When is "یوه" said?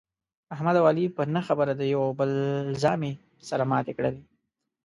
1.93-2.05